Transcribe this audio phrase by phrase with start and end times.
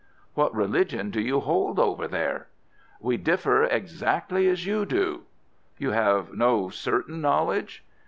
[0.33, 2.47] "What religion do you hold over there?"
[2.99, 5.25] "We differ exactly as you do."
[5.77, 7.83] "You have no certain knowledge?"